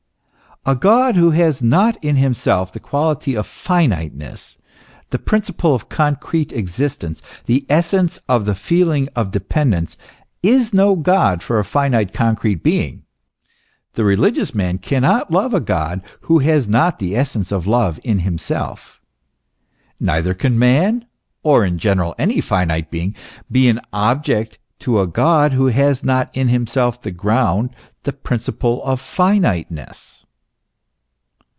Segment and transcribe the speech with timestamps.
[0.63, 4.59] A God, who has not in himself the quality of finiteness,
[5.09, 9.97] the principle of concrete existence, the essence of the feeling of dependence,
[10.43, 13.05] is no God for a finite, concrete being.
[13.93, 17.99] The reli gious man cannot love a God who has not the essence of love
[18.03, 19.01] in himself,
[19.99, 21.07] neither can man,
[21.41, 23.15] or, in general, any finite being
[23.51, 27.71] be an object to a God who has not in himself the ground,
[28.03, 30.23] the principle of finiteness.